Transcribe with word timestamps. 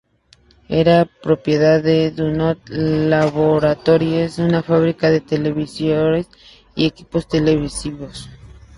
Era 0.67 1.05
propiedad 1.05 1.79
de 1.83 2.09
DuMont 2.09 2.57
Laboratories, 2.69 4.39
una 4.39 4.63
fábrica 4.63 5.11
de 5.11 5.21
televisores 5.21 6.27
y 6.73 6.87
equipos 6.87 7.27
televisivos. 7.27 8.27